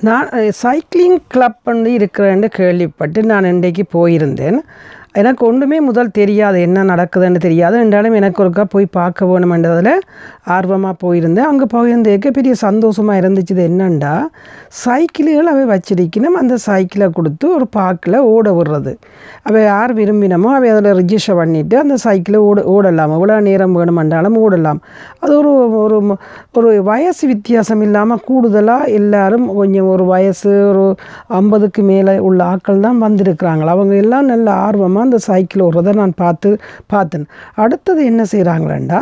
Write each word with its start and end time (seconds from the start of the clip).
நான் 0.00 0.28
cycling 0.62 1.18
club 1.28 1.58
வந்து 1.64 1.90
இருக்கிறேன்னு 1.90 2.44
கேள்விப்பட்டு 2.44 3.22
நான் 3.22 3.44
இன்றைக்கு 3.44 3.84
போயிருந்தேன். 3.92 4.58
எனக்கு 5.20 5.42
ஒன்றுமே 5.46 5.78
முதல் 5.86 6.10
தெரியாது 6.18 6.58
என்ன 6.66 6.82
நடக்குதுன்னு 6.90 7.40
தெரியாது. 7.46 7.76
என்றாலும் 7.84 8.14
எனக்கு 8.18 8.38
ஒருக்கா 8.42 8.64
போய் 8.74 8.86
பார்க்க 8.98 9.26
வேணுமென்றதில் 9.30 9.90
ஆர்வமாக 10.54 10.94
போயிருந்தேன். 11.02 11.48
அங்கே 11.50 11.66
போயிருந்தேக்க 11.74 12.30
பெரிய 12.38 12.52
சந்தோஷமாக 12.62 13.20
இருந்துச்சு 13.20 13.52
இது 13.54 13.64
என்னண்டா? 13.70 14.12
சைக்கிள்கள் 14.84 15.50
அவை 15.52 15.64
வச்சிருக்கணும். 15.72 16.38
அந்த 16.42 16.54
சைக்கிளை 16.66 17.08
கொடுத்து 17.18 17.46
ஒரு 17.56 17.66
பார்க்கில் 17.78 18.18
ஓட 18.32 18.46
விடுறது. 18.58 18.94
அவை 19.48 19.62
யார் 19.62 19.92
விரும்பினமோ 20.00 20.50
அவை 20.58 20.70
அதில் 20.74 20.90
ரிஜிஸ்டர் 21.00 21.38
பண்ணிவிட்டு 21.40 21.76
அந்த 21.82 21.96
சைக்கிளை 22.06 22.40
ஓட 22.48 22.64
ஓடலாம். 22.74 23.14
இவ்வளோ 23.18 23.36
நேரம் 23.48 23.76
வேணுமென்றாலும் 23.80 24.38
ஓடலாம். 24.44 24.80
அது 25.22 25.32
ஒரு 25.40 25.52
ஒரு 25.82 25.98
ஒரு 26.58 26.70
வயசு 26.90 27.22
வித்தியாசம் 27.34 27.84
இல்லாமல் 27.88 28.24
கூடுதலாக 28.30 28.90
எல்லாரும் 29.00 29.46
கொஞ்சம் 29.60 29.92
ஒரு 29.94 30.06
வயசு 30.14 30.50
ஒரு 30.70 30.86
ஐம்பதுக்கு 31.40 31.82
மேலே 31.92 32.16
உள்ள 32.30 32.40
ஆட்கள் 32.44 32.84
தான் 32.88 33.04
வந்திருக்கிறாங்களா 33.06 33.76
அவங்க 33.76 33.94
எல்லாம் 34.06 34.30
நல்ல 34.32 34.48
ஆர்வமாக 34.66 35.00
அந்த 35.04 35.18
சைக்கிள் 35.28 35.64
ஓடுறதை 35.66 35.92
நான் 36.00 36.20
பார்த்து 36.22 36.50
பார்த்தேன். 36.86 37.26
அடுத்தது 37.64 38.00
என்ன 38.10 38.22
செய்கிறாங்களேண்டா 38.32 39.00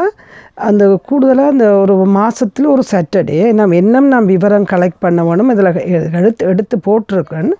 அந்த 0.68 0.84
கூடுதலாக 1.08 1.54
அந்த 1.54 1.66
ஒரு 1.82 1.95
மாதத்தில் 2.18 2.72
ஒரு 2.74 2.82
சாட்டர்டே 2.92 3.38
நம்ம 3.60 3.78
என்ன 3.82 4.00
நான் 4.14 4.32
விவரம் 4.34 4.70
கலெக்ட் 4.72 5.05
பண்ண 5.06 5.24
வேணும் 5.28 5.52
இதில் 5.55 5.72
எடுத்து 6.20 6.42
எடுத்து 6.52 6.78
போட்டிருக்கேன். 6.88 7.52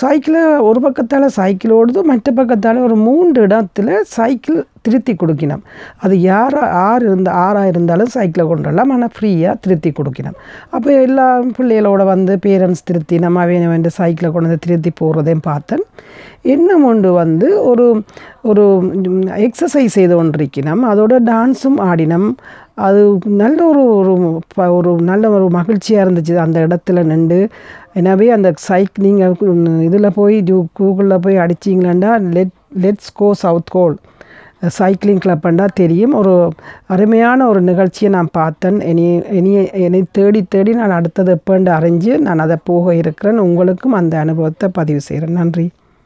சைக்கிளை 0.00 0.40
ஒரு 0.68 0.78
பக்கத்தால் 0.86 1.34
சைக்கிள் 1.36 1.72
ஓடுது 1.76 2.00
மற்ற 2.10 2.32
பக்கத்தால் 2.38 2.80
ஒரு 2.86 2.96
மூன்று 3.06 3.46
இடத்துல 3.46 4.00
சைக்கிள் 4.16 4.58
திருத்தி 4.86 5.12
கொடுக்கணும் 5.22 5.62
அது 6.04 6.14
யார் 6.30 6.56
ஆறு 6.86 7.04
இருந்த 7.10 7.30
ஆறாக 7.44 7.72
இருந்தாலும் 7.72 8.12
சைக்கிளை 8.14 8.44
கொண்டு 8.48 8.68
வரலாம். 8.68 8.92
ஆனால் 8.94 9.12
ஃப்ரீயாக 9.16 9.54
திருத்தி 9.64 9.92
கொடுக்கணும் 9.98 10.38
அப்போ 10.74 10.90
எல்லா 11.06 11.26
பிள்ளைகளோட 11.58 12.04
வந்து 12.14 12.34
பேரண்ட்ஸ் 12.46 12.86
திருத்தி 12.90 13.18
நம்ம 13.26 13.46
வேணும் 13.52 13.72
வேண்டிய 13.74 13.94
சைக்கிளை 14.00 14.30
கொண்டு 14.30 14.48
வந்து 14.48 14.64
திருத்தி 14.66 14.92
போடுறதையும் 15.00 15.46
பார்த்தேன். 15.50 15.84
இன்னும் 16.54 16.84
ஒன்று 16.90 17.10
வந்து 17.22 17.48
ஒரு 17.70 17.86
ஒரு 18.50 18.64
எக்ஸசைஸ் 19.46 19.96
செய்து 19.98 20.14
கொண்டிருக்கணும் 20.18 20.82
அதோட 20.92 21.14
டான்ஸும் 21.30 21.78
ஆடினம் 21.90 22.28
அது 22.86 23.00
நல்ல 23.42 23.58
ஒரு 23.70 23.82
ஒரு 23.96 24.14
ப 24.56 24.66
ஒரு 24.76 24.90
நல்ல 25.10 25.30
ஒரு 25.36 25.46
மகிழ்ச்சியாக 25.56 26.04
இருந்துச்சு. 26.04 26.34
அந்த 26.44 26.58
இடத்துல 26.66 27.02
நின்று 27.10 27.40
எனவே 28.00 28.26
அந்த 28.36 28.50
சைக் 28.68 28.96
நீங்கள் 29.06 29.34
இதில் 29.88 30.16
போய் 30.18 30.36
கூகுளில் 30.78 31.22
போய் 31.26 31.42
அடிச்சிங்களாண்டா? 31.44 32.12
Let 32.36 32.54
let's 32.84 33.12
go 33.20 33.28
south 33.44 33.72
goal 33.76 33.96
cycling 34.78 35.20
கிளப்புண்டா 35.24 35.66
தெரியும். 35.74 36.12
ஒரு 36.12 36.52
அருமையான 36.86 37.48
ஒரு 37.48 37.60
நிகழ்ச்சியை 37.60 38.12
நான் 38.12 38.28
பார்த்தேன். 38.32 38.80
இனி 38.80 39.22
இனி 39.30 39.68
என்னை 39.72 40.04
தேடி 40.10 40.42
தேடி 40.48 40.72
நான் 40.72 40.90
அடுத்தது 40.90 41.40
எப்போண்டு 41.40 41.70
அறிஞ்சு 41.78 42.18
நான் 42.18 42.38
அதை 42.38 42.56
போக 42.64 42.94
இருக்கிறேன். 42.94 43.38
உங்களுக்கும் 43.38 43.92
அந்த 43.92 44.18
அனுபவத்தை 44.18 44.68
பதிவு 44.72 45.00
செய்கிறேன். 45.00 45.34
நன்றி. 45.34 45.70